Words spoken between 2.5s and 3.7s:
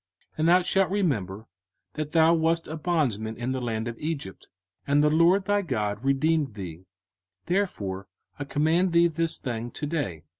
a bondman in the